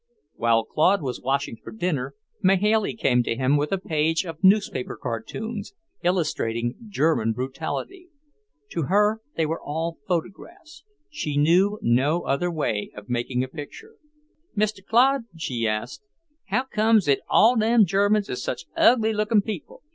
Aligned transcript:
While 0.33 0.63
Claude 0.65 1.03
was 1.03 1.21
washing 1.21 1.57
for 1.57 1.69
dinner, 1.71 2.15
Mahailey 2.41 2.95
came 2.95 3.21
to 3.21 3.35
him 3.35 3.55
with 3.55 3.71
a 3.71 3.77
page 3.77 4.25
of 4.25 4.43
newspaper 4.43 4.97
cartoons, 4.99 5.75
illustrating 6.03 6.73
German 6.87 7.33
brutality. 7.33 8.09
To 8.71 8.85
her 8.87 9.21
they 9.37 9.45
were 9.45 9.61
all 9.61 9.99
photographs, 10.07 10.83
she 11.11 11.37
knew 11.37 11.77
no 11.83 12.21
other 12.23 12.49
way 12.49 12.89
of 12.95 13.09
making 13.11 13.43
a 13.43 13.47
picture. 13.47 13.97
"Mr. 14.57 14.83
Claude," 14.83 15.25
she 15.37 15.67
asked, 15.67 16.01
"how 16.45 16.63
comes 16.63 17.07
it 17.07 17.19
all 17.29 17.55
them 17.55 17.85
Germans 17.85 18.27
is 18.27 18.41
such 18.41 18.65
ugly 18.75 19.13
lookin' 19.13 19.43
people? 19.43 19.83